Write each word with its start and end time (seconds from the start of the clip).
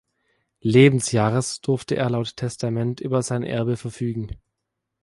Lebensjahres 0.63 1.61
durfte 1.61 1.93
er 1.95 2.09
laut 2.09 2.35
Testament 2.35 3.01
über 3.01 3.21
sein 3.21 3.43
Erbe 3.43 3.77
verfügen. 3.77 4.31